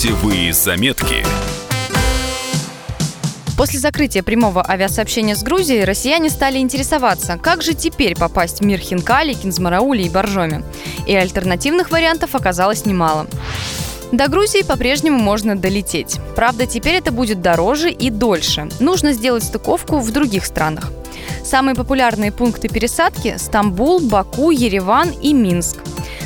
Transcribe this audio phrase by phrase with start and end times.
[0.00, 1.26] Путевые заметки.
[3.56, 8.78] После закрытия прямого авиасообщения с Грузией россияне стали интересоваться, как же теперь попасть в мир
[8.78, 10.62] Хинкали, Кинзмараули и Боржоми.
[11.08, 13.26] И альтернативных вариантов оказалось немало.
[14.12, 16.18] До Грузии по-прежнему можно долететь.
[16.36, 18.68] Правда, теперь это будет дороже и дольше.
[18.78, 20.92] Нужно сделать стыковку в других странах.
[21.42, 25.78] Самые популярные пункты пересадки– Стамбул, Баку, Ереван и Минск.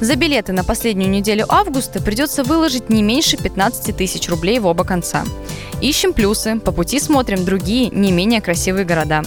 [0.00, 4.84] За билеты на последнюю неделю августа придется выложить не меньше 15 тысяч рублей в оба
[4.84, 5.24] конца.
[5.80, 9.22] Ищем плюсы, по пути смотрим другие, не менее красивые города.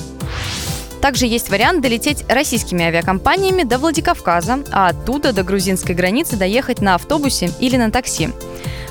[1.02, 6.96] Также есть вариант долететь российскими авиакомпаниями до Владикавказа, а оттуда до грузинской границы доехать на
[6.96, 8.30] автобусе или на такси.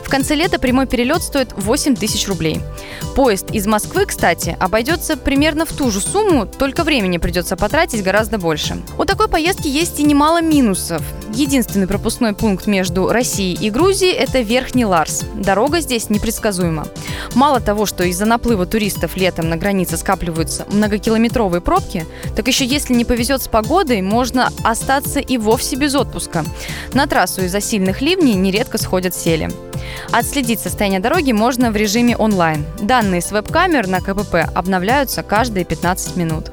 [0.06, 2.60] В конце лета прямой перелет стоит 8 тысяч рублей.
[3.16, 8.38] Поезд из Москвы, кстати, обойдется примерно в ту же сумму, только времени придется потратить гораздо
[8.38, 8.80] больше.
[8.98, 11.02] У такой поездки есть и немало минусов.
[11.34, 15.24] Единственный пропускной пункт между Россией и Грузией– это Верхний Ларс.
[15.34, 16.86] Дорога здесь непредсказуема.
[17.34, 22.94] Мало того, что из-за наплыва туристов летом на границе скапливаются многокилометровые пробки, так еще если
[22.94, 26.44] не повезет с погодой, можно остаться и вовсе без отпуска.
[26.94, 29.50] На трассу из-за сильных ливней нередко сходят сели.
[30.12, 32.64] Отследить состояние дороги можно в режиме онлайн.
[32.80, 36.52] Данные с веб-камер на КПП обновляются каждые 15 минут.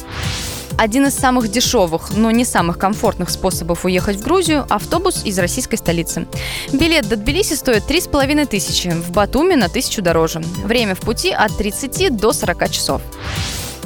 [0.78, 5.76] Один из самых дешевых, но не самых комфортных способов уехать в Грузию– автобус из российской
[5.76, 6.26] столицы.
[6.72, 10.42] Билет до Тбилиси стоит 3,5 тысячи, в Батуми на тысячу дороже.
[10.64, 13.02] Время в пути от 30 до 40 часов.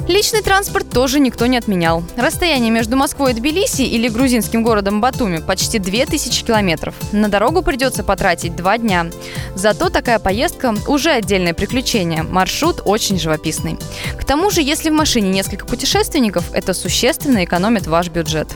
[0.08, 2.02] Личный транспорт тоже никто не отменял.
[2.16, 6.94] Расстояние между Москвой и Тбилиси или грузинским городом Батуми почти 2000 километров.
[7.12, 9.08] На дорогу придется потратить два дня.
[9.54, 12.22] Зато такая поездка уже отдельное приключение.
[12.22, 13.76] Маршрут очень живописный.
[14.18, 18.48] К тому же, если в машине несколько путешественников, это существенно экономит ваш бюджет.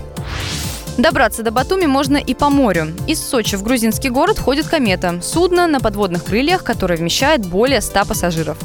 [0.98, 2.88] Добраться до Батуми можно и по морю.
[3.06, 8.04] Из Сочи в грузинский город ходит комета– судно на подводных крыльях, которое вмещает более 100
[8.04, 8.58] пассажиров.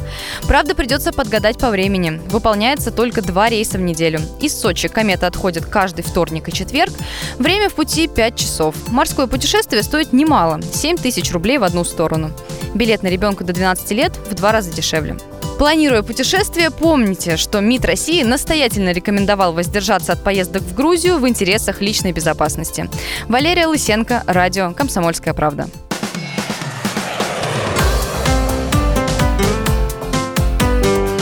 [0.45, 2.20] Правда, придется подгадать по времени.
[2.30, 4.20] Выполняется только два рейса в неделю.
[4.42, 6.92] Из Сочи комета отходит каждый вторник и четверг.
[7.39, 8.76] Время в пути 5 часов.
[8.89, 12.32] Морское путешествие стоит немало– 7 тысяч рублей в одну сторону.
[12.73, 15.17] Билет на ребенка до 12 лет в два раза дешевле.
[15.58, 21.82] Планируя путешествие, помните, что МИД России настоятельно рекомендовал воздержаться от поездок в Грузию в интересах
[21.82, 22.88] личной безопасности.
[23.28, 25.68] Валерия Лысенко, радио «Комсомольская правда».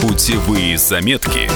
[0.01, 1.49] Путевые заметки